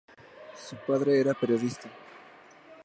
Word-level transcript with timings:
Su 0.55 0.77
padre 0.77 1.19
era 1.19 1.35
periodista. 1.35 1.87